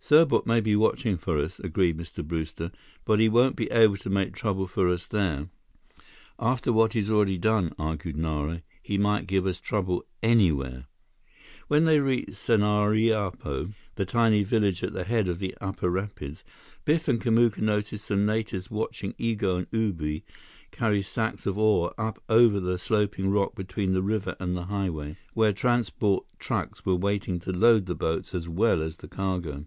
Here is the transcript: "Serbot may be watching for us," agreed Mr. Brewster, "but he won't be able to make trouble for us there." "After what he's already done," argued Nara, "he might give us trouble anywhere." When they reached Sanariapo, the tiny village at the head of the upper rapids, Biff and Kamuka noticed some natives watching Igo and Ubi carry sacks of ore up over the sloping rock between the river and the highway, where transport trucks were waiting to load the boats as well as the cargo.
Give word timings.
"Serbot 0.00 0.46
may 0.46 0.60
be 0.60 0.74
watching 0.74 1.16
for 1.16 1.38
us," 1.38 1.60
agreed 1.60 1.96
Mr. 1.96 2.24
Brewster, 2.26 2.72
"but 3.04 3.20
he 3.20 3.28
won't 3.28 3.54
be 3.54 3.70
able 3.70 3.96
to 3.98 4.10
make 4.10 4.34
trouble 4.34 4.66
for 4.66 4.88
us 4.88 5.06
there." 5.06 5.48
"After 6.40 6.72
what 6.72 6.94
he's 6.94 7.08
already 7.08 7.38
done," 7.38 7.72
argued 7.78 8.16
Nara, 8.16 8.62
"he 8.82 8.98
might 8.98 9.28
give 9.28 9.46
us 9.46 9.60
trouble 9.60 10.04
anywhere." 10.24 10.86
When 11.68 11.84
they 11.84 12.00
reached 12.00 12.32
Sanariapo, 12.32 13.74
the 13.94 14.04
tiny 14.04 14.42
village 14.42 14.82
at 14.82 14.92
the 14.92 15.04
head 15.04 15.28
of 15.28 15.38
the 15.38 15.54
upper 15.60 15.88
rapids, 15.88 16.42
Biff 16.84 17.06
and 17.06 17.20
Kamuka 17.20 17.60
noticed 17.60 18.06
some 18.06 18.26
natives 18.26 18.68
watching 18.68 19.12
Igo 19.20 19.58
and 19.58 19.66
Ubi 19.70 20.24
carry 20.72 21.00
sacks 21.04 21.46
of 21.46 21.56
ore 21.56 21.94
up 21.96 22.20
over 22.28 22.58
the 22.58 22.76
sloping 22.76 23.30
rock 23.30 23.54
between 23.54 23.92
the 23.92 24.02
river 24.02 24.34
and 24.40 24.56
the 24.56 24.64
highway, 24.64 25.16
where 25.34 25.52
transport 25.52 26.26
trucks 26.40 26.84
were 26.84 26.96
waiting 26.96 27.38
to 27.38 27.52
load 27.52 27.86
the 27.86 27.94
boats 27.94 28.34
as 28.34 28.48
well 28.48 28.82
as 28.82 28.96
the 28.96 29.06
cargo. 29.06 29.64